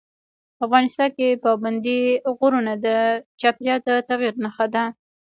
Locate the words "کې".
1.17-1.27